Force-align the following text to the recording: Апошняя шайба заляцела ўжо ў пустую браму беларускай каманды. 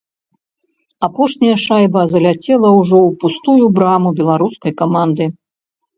Апошняя 1.07 1.57
шайба 1.65 2.01
заляцела 2.15 2.69
ўжо 2.79 2.97
ў 3.09 3.11
пустую 3.25 3.65
браму 3.77 4.09
беларускай 4.21 4.73
каманды. 4.81 5.25